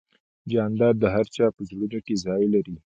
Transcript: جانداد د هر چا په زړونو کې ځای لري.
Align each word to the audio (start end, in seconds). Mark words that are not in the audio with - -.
جانداد 0.51 0.95
د 0.99 1.05
هر 1.15 1.25
چا 1.35 1.45
په 1.55 1.61
زړونو 1.69 1.99
کې 2.05 2.15
ځای 2.25 2.43
لري. 2.53 2.75